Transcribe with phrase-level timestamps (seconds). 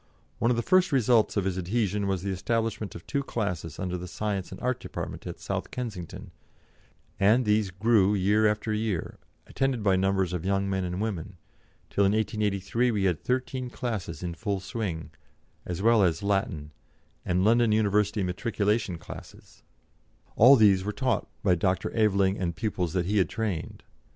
[0.39, 3.99] One of the first results of his adhesion was the establishment of two classes under
[3.99, 6.31] the Science and Art Department at South Kensington,
[7.19, 11.37] and these grew year after year, attended by numbers of young men and women,
[11.91, 15.11] till in 1883 we had thirteen classes in full swing,
[15.67, 16.71] as well as Latin,
[17.23, 19.61] and London University Matriculation classes;
[20.35, 21.91] all these were taught by Dr.
[21.95, 23.83] Aveling and pupils that he had trained.